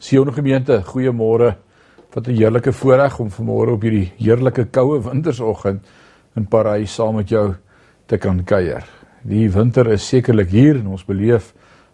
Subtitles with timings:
[0.00, 1.56] Sion gemeente, goeiemôre.
[2.14, 5.84] Wat 'n heerlike voorreg om vanmôre op hierdie heerlike koue wintersoggend
[6.36, 7.54] in Parys saam met jou
[8.06, 8.84] te kan kuier.
[9.22, 11.52] Die winter is sekerlik hier en ons beleef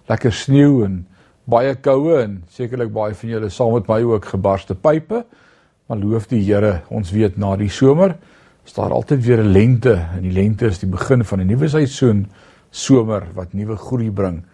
[0.09, 1.07] lekker sneeu en
[1.45, 5.25] baie koue en sekerlik baie van julle saam met my ook gebarste pype.
[5.89, 8.17] Maar loof die Here, ons weet na die somer
[8.65, 11.69] is daar altyd weer 'n lente en die lente is die begin van 'n nuwe
[11.69, 12.27] seisoen,
[12.71, 14.45] somer wat nuwe groei bring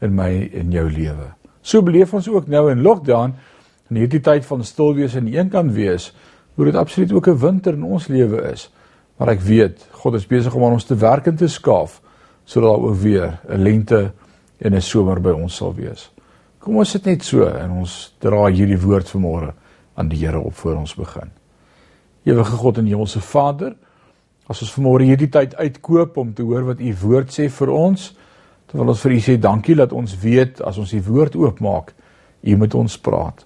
[0.00, 1.41] in my en jou lewe.
[1.62, 3.34] So beleef ons ook nou in lockdown
[3.90, 6.10] in hierdie tyd van stil wees en een kan wees,
[6.54, 8.70] hoe dit absoluut ook 'n winter in ons lewe is.
[9.16, 12.00] Maar ek weet God is besig om aan ons te werk en te skaaf
[12.44, 14.12] sodat daar ook weer 'n lente
[14.58, 16.10] en 'n somer by ons sal wees.
[16.58, 19.52] Kom ons sit net so en ons dra hierdie woord vanmôre
[19.94, 21.30] aan die Here op voor ons begin.
[22.24, 23.74] Ewige God en Hemelse Vader,
[24.46, 28.12] as ons vanmôre hierdie tyd uitkoop om te hoor wat U woord sê vir ons,
[28.72, 31.92] Terwyl ons vir U sê dankie dat ons weet as ons die woord oopmaak,
[32.42, 33.44] U met ons praat.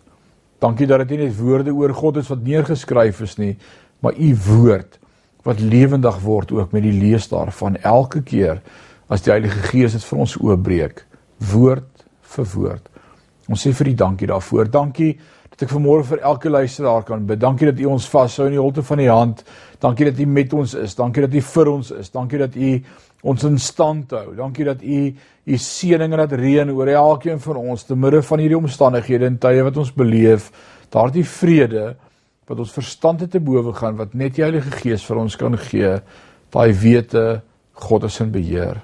[0.63, 3.57] Dankie dat dit nie net woorde oor God is wat neergeskryf is nie,
[4.01, 5.01] maar U woord
[5.47, 8.63] wat lewendig word ook met die lees daarvan elke keer
[9.11, 11.03] as die Heilige Gees dit vir ons oopbreek,
[11.53, 12.87] woord vir woord.
[13.51, 14.71] Ons sê vir U dankie daarvoor.
[14.71, 15.13] Dankie
[15.51, 17.43] dat ek vanmôre vir elke luisteraar kan bid.
[17.43, 19.43] Dankie dat U ons vashou in die holte van die hand.
[19.83, 20.97] Dankie dat U met ons is.
[20.99, 22.11] Dankie dat U vir ons is.
[22.15, 22.73] Dankie dat U
[23.23, 24.35] ons in stand hou.
[24.37, 25.15] Dankie dat u
[25.47, 29.39] u seëning en dat reën oor elkeen van ons te midde van hierdie omstandighede en
[29.39, 30.49] tye wat ons beleef,
[30.91, 31.93] daardie vrede
[32.47, 35.93] wat ons verstand te bowe gaan wat net die Heilige Gees vir ons kan gee,
[36.51, 37.43] daai wete
[37.87, 38.81] God is in beheer.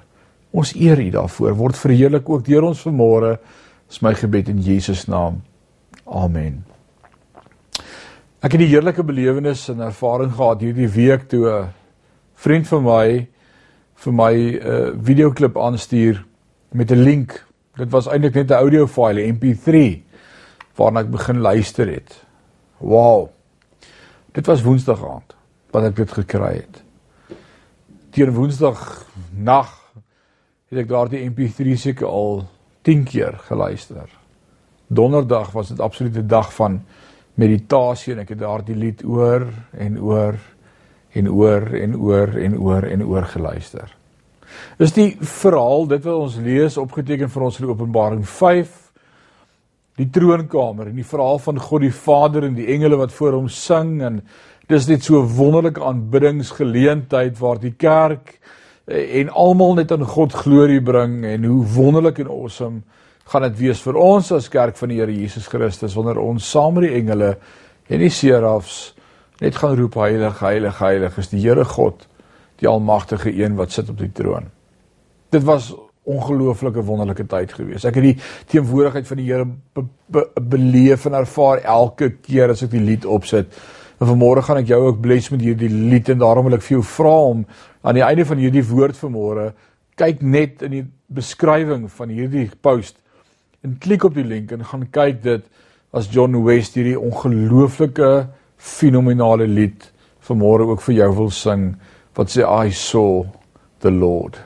[0.53, 1.55] Ons eer U daarvoor.
[1.57, 3.37] Word verheerlik ook deur ons vanmôre.
[3.89, 5.41] Is my gebed in Jesus naam.
[6.05, 6.61] Amen.
[8.43, 11.69] Ek het die heerlike belewenis en ervaring gehad hierdie week toe 'n
[12.35, 13.27] vriend van my
[13.95, 16.25] vir my 'n uh, videoklip aanstuur
[16.71, 17.45] met 'n link.
[17.75, 20.03] Dit was eintlik net 'n audio file, MP3
[20.75, 22.25] waarna ek begin luister het.
[22.77, 23.29] Wow.
[24.31, 25.35] Dit was Woensdag aand
[25.71, 26.83] wat ek dit gekry het.
[28.09, 29.93] Teen Woensdag nag
[30.69, 32.43] het ek daardie MP3 seker al
[32.81, 34.09] 10 keer geluister.
[34.87, 36.81] Donderdag was dit absolute dag van
[37.33, 40.37] meditasie en ek het daardie lied oor en oor
[41.13, 43.91] en oor en oor en oor en oor geluister.
[44.81, 48.79] Is die verhaal dit wat ons lees opgeteken vir ons in Openbaring 5
[50.01, 53.49] die troonkamer en die verhaal van God die Vader en die engele wat voor hom
[53.51, 54.21] sing en
[54.69, 58.39] dis net so 'n wonderlike aanbiddingsgeleentheid waar die kerk
[58.87, 62.81] eh, en almal net aan God glorie bring en hoe wonderlik en awesome
[63.25, 66.73] gaan dit wees vir ons as kerk van die Here Jesus Christus wanneer ons saam
[66.73, 67.37] met die engele
[67.87, 68.95] en die serafs
[69.41, 72.07] net gaan roep heilig heilig heilig is die Here God
[72.61, 74.45] die almagtige een wat sit op die troon.
[75.33, 75.73] Dit was
[76.03, 77.85] ongelooflike wonderlike tyd gewees.
[77.87, 78.17] Ek het die
[78.51, 83.07] teenwoordigheid van die Here be, be, beleef en ervaar elke keer as ek die lied
[83.09, 83.51] opsit.
[83.99, 86.77] En vanmôre gaan ek jou ook bless met hierdie lied en daarom wil ek vir
[86.77, 87.45] jou vra om
[87.83, 89.51] aan die einde van hierdie woord vanmôre
[89.99, 92.97] kyk net in die beskrywing van hierdie post
[93.63, 95.45] en klik op die link en gaan kyk dit
[95.93, 98.09] as John West hierdie ongelooflike
[98.63, 99.89] fenominale lied
[100.23, 101.73] vanmôre ook vir jou wil sing
[102.15, 103.25] wat sê I saw
[103.83, 104.39] the Lord.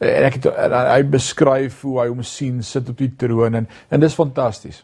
[0.00, 3.68] En ek het en hy beskryf hoe hy hom sien sit op die troon en
[3.92, 4.82] en dis fantasties.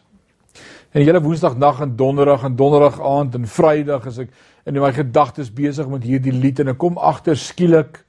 [0.93, 4.33] En hele Woensdag nag en Donderdag en Donderdag aand en Vrydag as ek
[4.69, 8.03] in my gedagtes besig met hierdie lied en ek kom agter skielik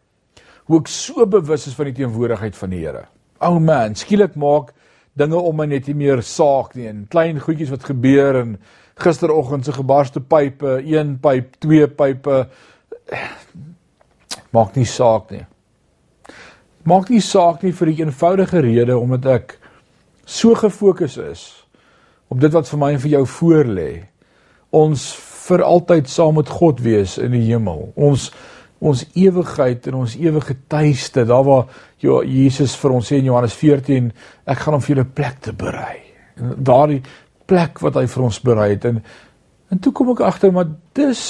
[0.69, 3.07] hoe ek so bewus is van die teenwoordigheid van die Here.
[3.41, 4.75] O oh man, skielik maak
[5.17, 8.57] dinge om my net nie meer saak nie en klein goedjies wat gebeur en
[9.01, 12.45] gisteroggend se gebarste pype, een pyp, twee pype
[14.55, 15.45] maak nie saak nie.
[16.85, 19.55] Maak nie saak nie vir die eenvoudige rede omdat ek
[20.25, 21.45] so gefokus is
[22.33, 23.91] op dit wat vir my en vir jou voorlê.
[24.75, 25.13] Ons
[25.45, 27.91] vir altyd saam met God wees in die hemel.
[27.95, 28.31] Ons
[28.85, 33.55] ons ewigheid en ons ewige tuiste, daar waar ja, Jesus vir ons sê in Johannes
[33.57, 34.11] 14,
[34.45, 36.03] ek gaan om vir julle plek te berei.
[36.37, 36.99] En daardie
[37.47, 39.01] plek wat hy vir ons berei het en
[39.73, 41.23] en toe kom ek agter maar dis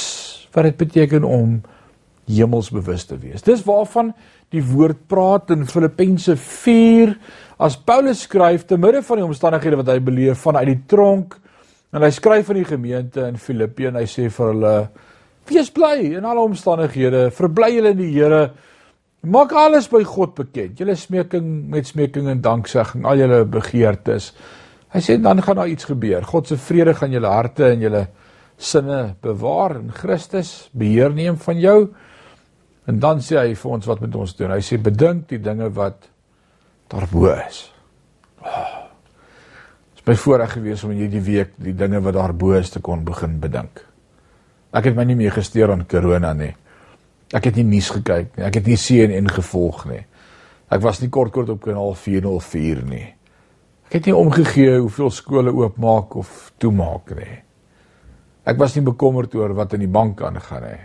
[0.55, 1.63] wat dit beteken om
[2.31, 3.43] hemelsbewus te wees.
[3.45, 4.13] Dis waarvan
[4.55, 7.15] die woord praat in Filippense 4
[7.65, 11.37] as Paulus skryf te midde van die omstandighede wat hy beleef vanuit die tronk
[11.95, 14.77] en hy skryf aan die gemeente in Filippi en hy sê vir hulle
[15.51, 18.49] wees bly in alle omstandighede, verbly julle in die Here.
[19.25, 20.81] Maak alles by God bekend.
[20.81, 24.33] Julle smeking met smeking en danksegging, al julle begeertes.
[24.95, 26.23] Hy sê dan gaan daar iets gebeur.
[26.23, 28.07] God se vrede gaan julle harte en julle
[28.57, 31.79] sinne bewaar in Christus, beheer neem van jou.
[32.87, 34.55] En dan sê hy vir ons wat moet ons doen?
[34.55, 36.07] Hy sê bedink die dinge wat
[36.93, 37.65] daarbo is.
[38.45, 38.85] Oh,
[40.07, 43.39] my voorreg gewees om hierdie week die dinge wat daar bo is te kon begin
[43.41, 43.81] bedink.
[44.75, 46.53] Ek het my nie meer gesteer aan corona nie.
[47.35, 48.45] Ek het nie nuus gekyk nie.
[48.47, 50.03] Ek het nie CNN gevolg nie.
[50.71, 53.07] Ek was nie kort kort op kanaal 404 nie.
[53.89, 57.43] Ek het nie omgegee hoeveel skole oopmaak of toemaak nie.
[58.45, 60.81] Ek was nie bekommerd oor wat in die bank aangaan nie.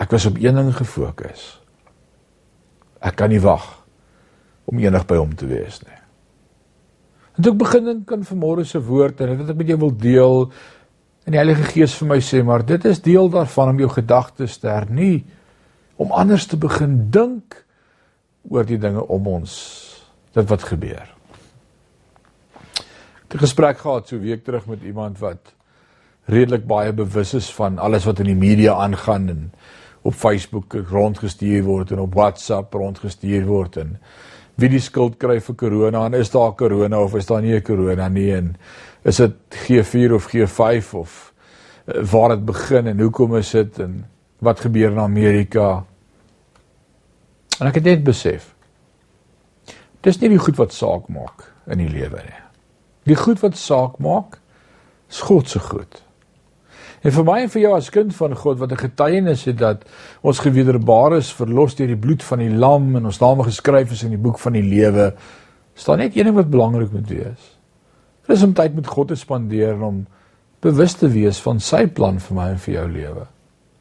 [0.00, 1.44] Ek was op een ding gefokus.
[3.04, 3.66] Ek kan nie wag
[4.70, 6.00] om enig by hom te wees nie.
[7.34, 9.94] En toe ek begin dink aan vanmôre se woord en wat ek met jou wil
[9.98, 10.36] deel
[11.24, 14.58] en die Heilige Gees vir my sê maar dit is deel daarvan om jou gedagtes
[14.62, 15.24] te hernie
[16.00, 17.58] om anders te begin dink
[18.50, 19.54] oor die dinge om ons
[20.34, 21.13] dit wat gebeur.
[23.34, 25.54] 'n gesprek gehad so week terug met iemand wat
[26.24, 29.52] redelik baie bewus is van alles wat in die media aangaan en
[30.02, 33.96] op Facebook rondgestuur word en op WhatsApp rondgestuur word en
[34.54, 37.62] wie die skuld kry vir corona en is daar corona of is daar nie 'n
[37.62, 38.54] corona nie en
[39.02, 41.32] is dit G4 of G5 of
[41.86, 44.04] uh, waar dit begin en hoekom is dit en
[44.38, 45.84] wat gebeur in Amerika?
[47.58, 48.54] En ek het net besef
[50.00, 52.43] dis nie die goed wat saak maak in die lewe nie
[53.04, 54.40] die goed wat saak maak
[55.10, 56.04] is God se goed
[57.04, 59.84] En vir my en vir jou as kind van God wat 'n getuienis het dat
[60.22, 64.02] ons gewederbaar is, verlos deur die bloed van die lam en ons name geskryf is
[64.02, 65.14] in die boek van die lewe,
[65.74, 67.58] staan net een ding wat belangrik moet wees.
[68.26, 70.06] Dis om tyd met God te spandeer om
[70.60, 73.26] bewus te wees van sy plan vir my en vir jou lewe.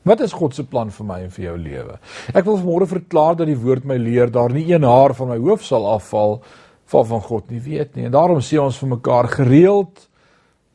[0.04, 2.00] Wat is God se plan vir my en vir jou lewe?
[2.34, 5.38] Ek wil vanmôre verklaar dat die woord my leer daar nie een haar van my
[5.38, 6.63] hoof sal afval van
[7.08, 8.06] van God nie weet nie.
[8.06, 10.10] En daarom sê ons vir mekaar gereeld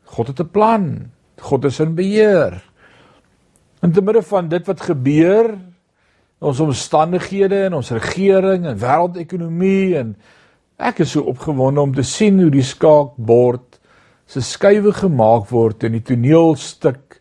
[0.08, 1.10] God het 'n plan.
[1.40, 2.62] God is in beheer.
[3.82, 5.58] In te midde van dit wat gebeur,
[6.38, 10.16] ons omstandighede en ons regering en wêreldekonomie en
[10.78, 13.80] ek is so opgewonde om te sien hoe die skaakbord
[14.26, 17.18] se skuwe gemaak word en die toneelstuk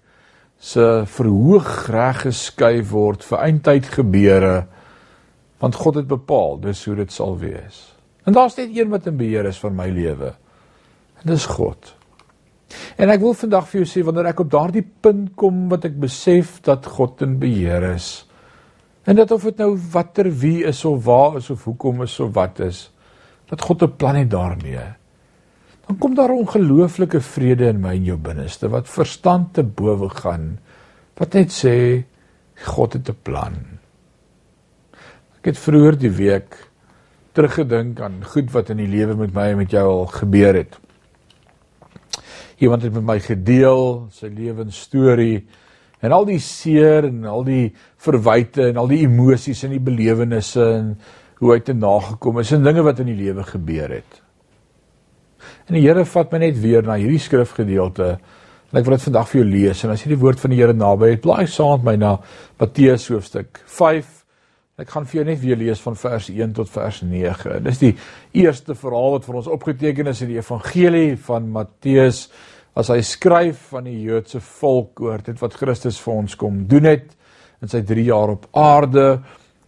[0.59, 4.67] se verhoog reg geskuif word vir eindtyd gebeure
[5.57, 7.96] want God het bepaal dis hoe dit sal wees.
[8.27, 10.33] En daar's net een wat in beheer is van my lewe.
[11.21, 11.93] En dis God.
[12.99, 15.95] En ek wil vandag vir jou sê wanneer ek op daardie punt kom wat ek
[16.01, 18.27] besef dat God in beheer is.
[19.07, 22.33] En dat of dit nou watter wie is of waar is of hoekom is of
[22.35, 22.89] wat is,
[23.47, 24.83] dat God 'n plan het daarmee.
[25.87, 30.09] Dan kom daar 'n ongelooflike vrede in my en jou binneste wat verstand te bowe
[30.09, 30.59] gaan.
[31.15, 32.03] Wat net sê
[32.55, 33.55] God het 'n plan.
[35.37, 36.66] Ek het vroeër die week
[37.37, 40.77] teruggedink aan goed wat in die lewe met my en met jou al gebeur het.
[42.57, 45.43] Iemand het met my gedeel sy lewensstorie
[46.01, 47.67] en al die seer en al die
[48.01, 50.91] verwyte en al die emosies en die belewennisse en
[51.37, 54.21] hoe hy te nagekom is en dinge wat in die lewe gebeur het.
[55.69, 59.29] En die Here vat my net weer na hierdie skrifgedeelte en ek wil dit vandag
[59.29, 61.83] vir jou lees en as jy die woord van die Here naby het, blaai saam
[61.83, 62.15] met my na
[62.57, 64.16] Matteus hoofstuk 5
[64.77, 67.55] Ek gaan vir jou net weer lees van vers 1 tot vers 9.
[67.65, 67.95] Dis die
[68.37, 72.19] eerste verhaal wat vir ons opgeteken is in die evangelie van Matteus
[72.77, 76.85] as hy skryf van die Joodse volk oor dit wat Christus vir ons kom doen
[76.91, 77.07] het
[77.65, 79.05] in sy 3 jaar op aarde.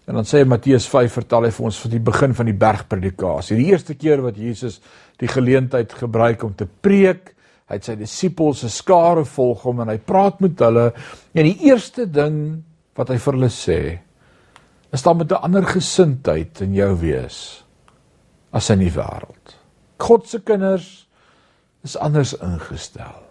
[0.05, 3.57] En dan sê Matteus 5 vertel hy vir ons van die begin van die bergpredikasie.
[3.57, 4.77] Die eerste keer wat Jesus
[5.17, 7.31] die geleentheid gebruik om te preek,
[7.65, 10.85] hy het sy disippels se skare volg hom en hy praat met hulle
[11.33, 12.37] en die eerste ding
[12.93, 13.79] wat hy vir hulle sê
[14.91, 17.63] is dan met 'n ander gesindheid in jou wees
[18.51, 19.55] as in die wêreld.
[19.97, 21.07] God se kinders
[21.83, 23.23] is anders ingestel.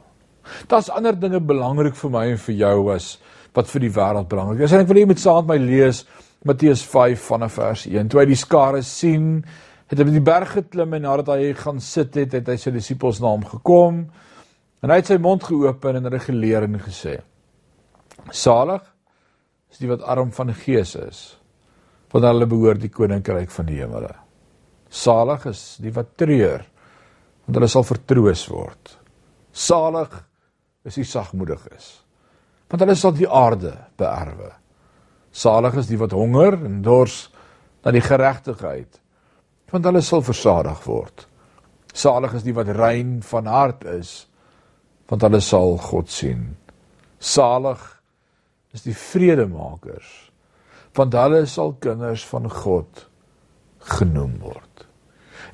[0.67, 3.19] Daar's ander dinge belangrik vir my en vir jou as
[3.55, 4.73] wat vir die wêreld belangrik is.
[4.73, 6.05] En ek wil hê jy moet saam met my lees
[6.45, 8.09] Matteus 5 vanaf vers 1.
[8.09, 9.45] Toe hy die skare sien,
[9.88, 12.71] het hy by die berg geklim en nadat hy gaan sit het, het hy sy
[12.71, 14.05] disippels na hom gekom
[14.83, 17.17] en hy het sy mond geopen en hulle geleer en gesê:
[18.31, 18.85] Salig
[19.73, 21.38] is die wat arm van gees is
[22.12, 24.15] want hulle behoort die koninkryk van die hemele.
[24.88, 26.65] Salig is die wat treur
[27.47, 28.95] want hulle sal vertroos word.
[29.53, 30.12] Salig
[30.88, 31.91] is die sagmoedig is
[32.69, 34.53] want hulle sal die aarde beerwe.
[35.33, 37.27] Salig is die wat honger en dors
[37.85, 39.00] na die geregtigheid
[39.73, 41.27] want hulle sal versadig word.
[41.93, 44.23] Salig is die wat rein van hart is
[45.09, 46.50] want hulle sal God sien.
[47.19, 47.81] Salig
[48.77, 50.27] is die vredemakers
[50.99, 53.07] want hulle sal kinders van God
[53.99, 54.88] genoem word.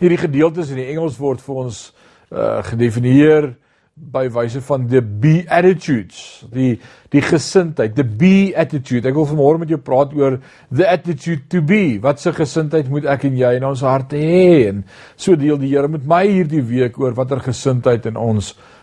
[0.01, 1.85] Hierdie gedeeltes in die Engels word vir ons
[2.33, 3.53] uh, gedefinieer
[3.95, 6.81] by wyse van the be attitudes, die
[7.15, 9.07] die gesindheid, the be attitude.
[9.07, 12.01] Ek wil vanmôre met jou praat oor the attitude to be.
[12.03, 14.73] Wat se gesindheid moet ek en jy in ons harte hê?
[14.73, 14.83] En
[15.15, 18.74] so deel die Here met my hierdie week oor watter gesindheid in ons harte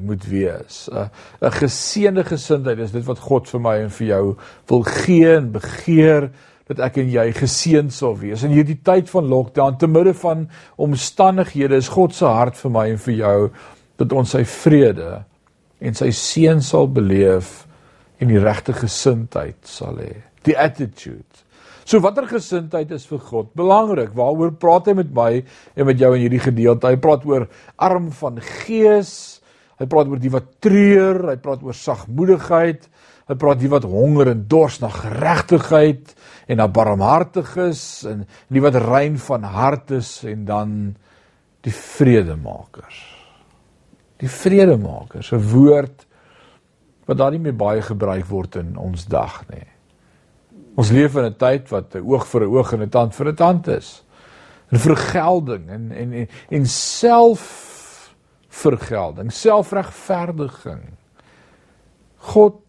[0.00, 0.88] moet wees.
[0.92, 5.36] 'n 'n geseënde gesindheid is dit wat God vir my en vir jou wil gee
[5.36, 6.30] en begeer
[6.70, 8.44] dat ek en jy geseën sal wees.
[8.46, 12.86] In hierdie tyd van lockdown, te midde van omstandighede, is God se hart vir my
[12.92, 13.50] en vir jou
[13.96, 15.24] dat ons sy vrede
[15.80, 17.66] en sy seën sal beleef
[18.20, 20.14] en die regte gesindheid sal hê.
[20.46, 21.24] Die attitude.
[21.90, 24.12] So watter gesindheid is vir God belangrik?
[24.14, 25.30] Waaroor praat hy met my
[25.74, 26.86] en met jou in hierdie gedeelte?
[26.86, 27.48] Hy praat oor
[27.82, 29.12] arm van gees.
[29.80, 32.86] Hy praat oor die wat treur, hy praat oor sagmoedigheid.
[33.26, 36.14] Hy praat die wat honger en dors na geregtigheid
[36.46, 38.22] en na barmhartiges en
[38.54, 40.76] die wat rein van hart is en dan
[41.66, 43.00] die vredemakers
[44.20, 46.06] die vredemaker se woord
[47.08, 49.64] wat daar nie meer baie gebruik word in ons dag nie.
[50.80, 53.28] Ons leef in 'n tyd wat 'n oog vir 'n oog en 'n tand vir
[53.28, 54.02] 'n tand is.
[54.72, 58.14] En vergelding en en en, en self
[58.48, 60.82] vergelding, selfregverdiging.
[62.16, 62.60] God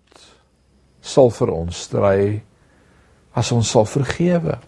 [1.02, 2.44] sal vir ons stry
[3.34, 4.60] as ons sal vergewe.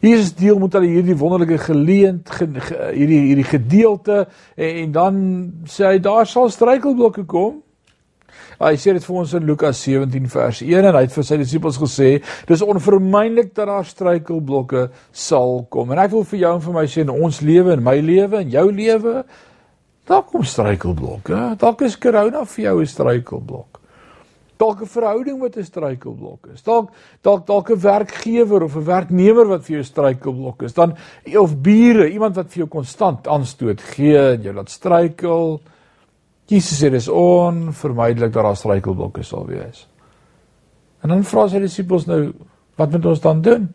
[0.00, 5.14] Jesus deel met hulle hierdie wonderlike geleent ge, ge, hierdie hierdie gedeelte en, en dan
[5.64, 7.62] sê hy daar sal struikelblokke kom.
[8.58, 11.36] Hy sê dit vir ons in Lukas 17 vers 1 en hy het vir sy
[11.38, 12.08] disippels gesê
[12.48, 15.92] dis onvermydelik dat daar struikelblokke sal kom.
[15.94, 18.42] En ek wil vir jou en vir my sê in ons lewe en my lewe
[18.42, 19.22] en jou lewe
[20.08, 21.58] daar kom struikelblokke.
[21.60, 23.78] Dalk is corona vir jou 'n struikelblok
[24.58, 26.62] dalk 'n verhouding wat 'n struikelblok is.
[26.62, 26.90] Dalk
[27.22, 30.74] dalk dalk 'n werkgewer of 'n werknemer wat vir jou struikelblok is.
[30.74, 30.96] Dan
[31.36, 35.60] of bure, iemand wat vir jou konstant aanstoot gee en jou laat struikel.
[36.48, 39.84] Jesus sê dis onvermydelik dat daar struikelblokke sal wees.
[41.04, 42.22] En dan vra sy disippels nou,
[42.80, 43.68] wat moet ons dan doen?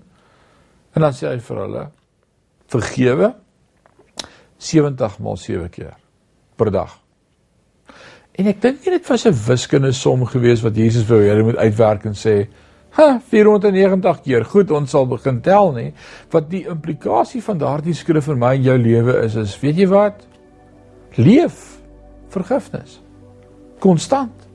[0.93, 1.85] En dan sê hy vir hulle:
[2.73, 3.29] Vergewe
[4.57, 5.95] 70 maal 7 keer
[6.57, 6.97] per dag.
[8.33, 12.05] En ek dink dit was 'n wiskunde som gewees wat Jesus wou hê moet uitwerk
[12.05, 12.47] en sê,
[12.97, 14.45] "Ha, 490 keer.
[14.45, 15.93] Goed, ons sal begin tel nie."
[16.31, 19.87] Wat die implikasie van daardie skrif vir my en jou lewe is, is weet jy
[19.87, 20.25] wat?
[21.15, 21.82] Leef
[22.33, 22.99] vergifnis.
[23.83, 24.47] Konstant.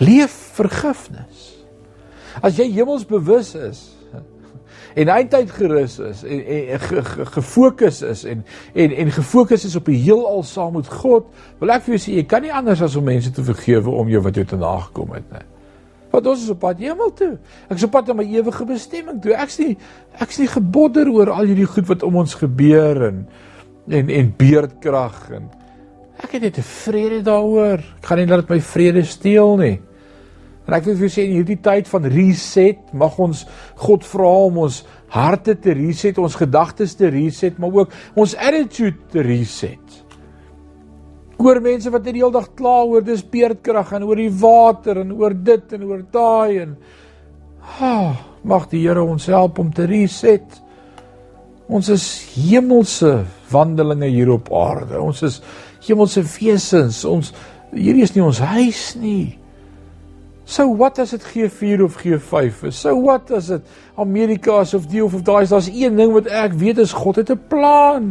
[0.00, 1.48] Leef vergifnis.
[2.40, 3.82] As jy hemelsbewus is,
[4.94, 9.88] en eintyd gerus is en, en, en gefokus is en en en gefokus is op
[9.88, 12.96] die heelal saam met God, wil ek vir jou sê jy kan nie anders as
[12.98, 15.46] om mense te vergewe om jou wat jou te nagekom het nie.
[16.12, 17.30] Want ons is op pad hemel toe.
[17.72, 19.32] Ek is op pad na my ewige bestemming toe.
[19.32, 19.70] Ek's nie
[20.20, 23.24] ek's nie gebodder oor al hierdie goed wat om ons gebeur en
[23.88, 25.48] en en beerdkrag en
[26.22, 27.82] ek het net vrede daaroor.
[27.98, 29.76] Ek gaan nie laat my vrede steel nie.
[30.62, 33.42] En ek wil vir julle sê in hierdie tyd van reset, mag ons
[33.82, 39.10] God vra om ons harte te reset, ons gedagtes te reset, maar ook ons attitude
[39.12, 39.98] te reset.
[41.42, 45.10] Oor mense wat die hele dag kla oor dis beerdkrag en oor die water en
[45.18, 46.76] oor dit en oor daai en
[47.82, 48.14] ah,
[48.46, 50.60] mag die Here ons help om te reset.
[51.72, 55.00] Ons is hemelse wandelinge hier op aarde.
[55.02, 55.40] Ons is
[55.86, 57.04] hemelse wesens.
[57.04, 57.32] Ons
[57.72, 59.38] hierdie is nie ons huis nie.
[60.44, 62.80] So wat as dit G4 of G5 is?
[62.82, 63.68] So wat as dit
[64.00, 65.52] Amerika is of die of of daai is?
[65.54, 68.08] Daar's een ding wat ek weet is God het 'n plan.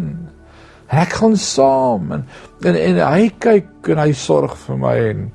[0.87, 2.25] Ek gaan saam en,
[2.63, 5.31] en en hy kyk en hy sorg vir my en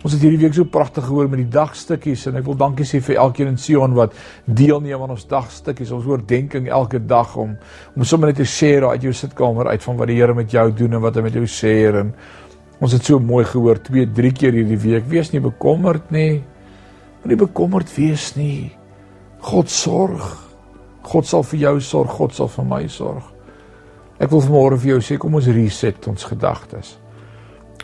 [0.00, 3.02] ons het hierdie week so pragtig gehoor met die dagstukkies en ek wil dankie sê
[3.04, 4.14] vir elkeen in Sion wat
[4.46, 5.92] deelneem aan ons dagstukkies.
[5.92, 7.56] Ons oordenking elke dag om
[7.94, 10.70] om sommer net te share uit jou sitkamer uit van wat die Here met jou
[10.72, 12.14] doen en wat hy met jou sê en
[12.80, 15.08] Ons het so mooi gehoor 2, 3 keer hierdie week.
[15.10, 16.40] Wees nie bekommerd nie.
[17.20, 18.70] Moenie bekommerd wees nie.
[19.44, 20.24] God sorg.
[21.04, 23.26] God sal vir jou sorg, God sal vir my sorg.
[24.20, 26.96] Ek wil vanmôre vir jou sê kom ons reset ons gedagtes.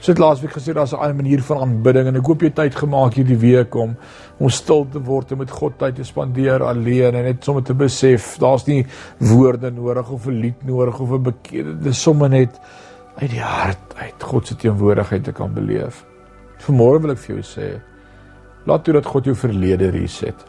[0.07, 2.75] Ons het laasweek gesê daar's 'n ander manier van aanbidding en ek hoop jy tyd
[2.75, 3.97] gemaak hierdie week om
[4.39, 7.75] om stil te word en met God tyd te spandeer alleen en net sommer te
[7.75, 8.87] besef daar's nie
[9.19, 12.61] woorde nodig of 'n lied nodig of 'n bekende dis sommer net
[13.17, 16.05] uit die hart uit God se teenwoordigheid te kan beleef.
[16.59, 17.81] Vanmôre wil ek vir jou sê,
[18.65, 20.45] laat toe dat God jou verlede reset.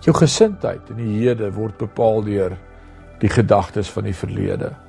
[0.00, 2.58] Jou gesindheid in die hede word bepaal deur
[3.20, 4.83] die gedagtes van die verlede.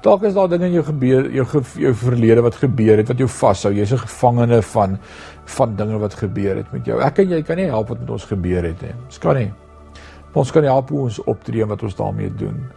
[0.00, 3.28] Dalk is daar dinge in jou gebeur, jou jou verlede wat gebeur het wat jou
[3.28, 3.72] vashou.
[3.74, 4.98] Jy's 'n gevangene van
[5.44, 7.00] van dinge wat gebeur het met jou.
[7.00, 8.94] Ek en jy kan nie help wat met ons gebeur het nie.
[9.06, 9.52] Ons kan nie.
[10.28, 12.70] Maar ons kan help hoe ons optree en wat ons daarmee doen.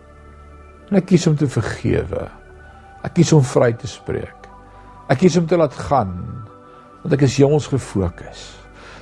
[0.90, 2.30] En ek kies om te vergewe.
[3.04, 4.48] Ek kies om vry te spreek.
[5.10, 6.48] Ek kies om te laat gaan
[7.02, 8.61] want ek is hemels gefokus.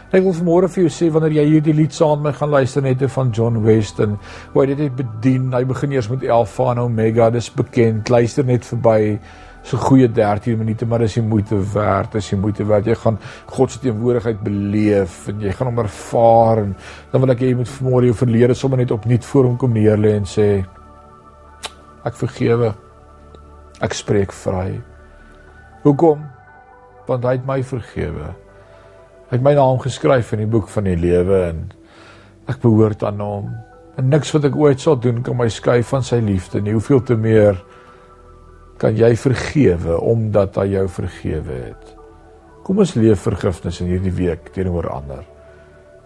[0.09, 2.81] Ek wil vanmôre vir jou sê wanneer jy hierdie lied saam met my gaan luister
[2.81, 4.15] net van John Weston,
[4.55, 5.51] hoe dit het bedien.
[5.53, 8.09] Hy begin eers met Alpha en Omega, dis bekend.
[8.09, 9.19] Luister net verby
[9.61, 12.17] so goeie 13 minute, maar dis die moeite werd.
[12.17, 12.89] Dis die moeite werd.
[12.89, 13.21] Jy gaan
[13.53, 16.73] God se teenwoordigheid beleef en jy gaan hom ervaar en
[17.13, 19.77] dan wil ek hê jy moet vanmôre jou verlede sommer net opnuut voor hom kom
[19.77, 20.49] neerlê en sê
[22.01, 22.73] ek vergewe.
[23.77, 24.79] Ek spreek vry.
[25.85, 26.25] Hoekom?
[27.05, 28.33] Want hy het my vergewe.
[29.29, 31.65] Hy het my naam geskryf in die boek van die lewe en
[32.49, 33.51] ek behoort aan hom.
[34.01, 36.73] En niks wat ek ooit sal doen kan my skei van sy liefde nie.
[36.73, 37.59] Hoeveel te meer
[38.81, 41.91] kan jy vergewe omdat hy jou vergewe het.
[42.65, 45.21] Kom ons leef vergifnis in hierdie week teenoor ander.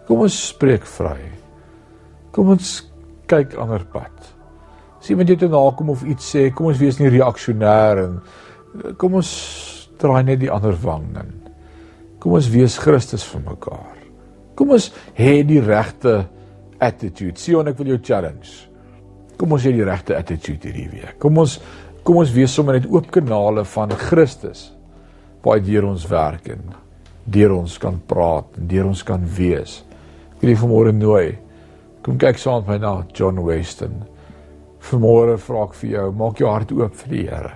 [0.08, 1.20] Kom ons spreek vry.
[2.36, 2.74] Kom ons
[3.32, 4.34] kyk ander pad.
[5.04, 8.20] Sien wat jy toe nakom of iets sê, kom ons wees nie reaksionêr en
[9.00, 9.32] kom ons
[10.02, 11.43] draai net die ander wang in.
[12.24, 13.98] Kom ons wees Christus vir mekaar.
[14.56, 14.86] Kom ons
[15.18, 16.22] hê die regte
[16.80, 17.36] attitude.
[17.36, 18.70] Sion, ek wil jou challenge.
[19.36, 21.18] Kom ons hê die regte attitude hierdie week.
[21.20, 21.58] Kom ons
[22.04, 24.66] kom ons wees sommer net oop kanale van Christus
[25.44, 26.66] waar hy deur ons werk en
[27.32, 29.82] deur ons kan praat en deur ons kan wees.
[30.36, 31.34] Ek wil vanmôre nooi.
[32.04, 34.00] Kom kyk saam met my na John Weston.
[34.92, 37.54] Vanmôre vra ek vir jou, maak jou hart oop vir die Here.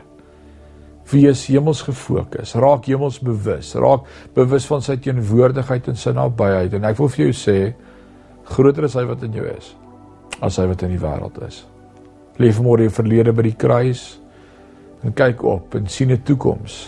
[1.07, 6.87] Wees hemels gefokus, raak hemels bewus, raak bewus van sy teenwoordigheid en sy nabyheid en
[6.89, 7.57] ek wil vir jou sê
[8.47, 9.73] groter is hy wat in jou is
[10.43, 11.63] as hy wat in die wêreld is.
[12.37, 14.03] Leef môre jou verlede by die kruis
[15.05, 16.87] en kyk op en sien 'n toekoms,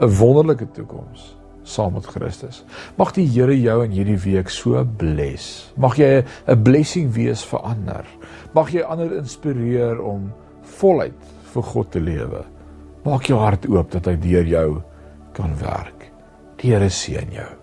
[0.00, 2.64] 'n wonderlike toekoms saam met Christus.
[2.98, 5.72] Mag die Here jou in hierdie week so bless.
[5.76, 8.04] Mag jy 'n blessing wees vir ander.
[8.54, 11.14] Mag jy ander inspireer om voluit
[11.54, 12.44] vir God te lewe.
[13.02, 14.68] Maak jou hart oop dat hy deur jou
[15.34, 16.10] kan werk.
[16.60, 17.61] Die Here seën jou.